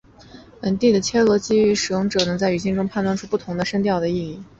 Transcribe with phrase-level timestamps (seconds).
[0.59, 4.43] 本地的切罗基语使用者能够在语境中判断出不同的声调别义的词。